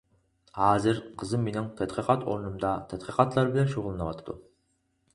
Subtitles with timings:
[0.59, 4.41] ھازىر قىزىم مېنىڭ تەتقىقات ئورنۇمدا تەتقىقاتلار بىلەن شۇغۇللىنىۋاتىدۇ.